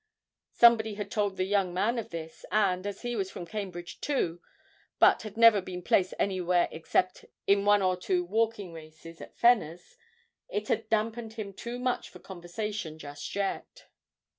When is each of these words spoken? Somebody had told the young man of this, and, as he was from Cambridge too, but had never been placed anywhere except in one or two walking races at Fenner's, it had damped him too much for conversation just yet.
Somebody 0.53 0.95
had 0.95 1.11
told 1.11 1.37
the 1.37 1.43
young 1.43 1.75
man 1.75 1.99
of 1.99 2.09
this, 2.09 2.43
and, 2.51 2.87
as 2.87 3.03
he 3.03 3.15
was 3.15 3.29
from 3.29 3.45
Cambridge 3.45 4.01
too, 4.01 4.41
but 4.97 5.21
had 5.21 5.37
never 5.37 5.61
been 5.61 5.83
placed 5.83 6.15
anywhere 6.17 6.67
except 6.71 7.25
in 7.45 7.65
one 7.65 7.83
or 7.83 7.95
two 7.95 8.23
walking 8.25 8.73
races 8.73 9.21
at 9.21 9.37
Fenner's, 9.37 9.97
it 10.49 10.69
had 10.69 10.89
damped 10.89 11.33
him 11.33 11.53
too 11.53 11.77
much 11.77 12.09
for 12.09 12.17
conversation 12.17 12.97
just 12.97 13.35
yet. 13.35 13.85